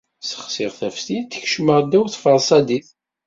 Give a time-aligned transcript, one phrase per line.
[0.29, 2.87] Sexsiɣ taftilt, kecmeɣ ddaw tfarsadit.